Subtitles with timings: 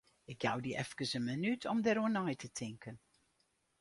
[0.33, 2.97] Ik jou dy efkes in minút om dêroer nei te tinken.